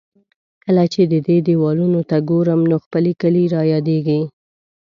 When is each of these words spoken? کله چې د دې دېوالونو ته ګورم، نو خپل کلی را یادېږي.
کله 0.63 0.83
چې 0.93 1.01
د 1.11 1.13
دې 1.27 1.37
دېوالونو 1.47 1.99
ته 2.09 2.17
ګورم، 2.29 2.61
نو 2.69 2.75
خپل 2.85 3.03
کلی 3.21 3.45
را 3.53 3.61
یادېږي. 3.73 4.21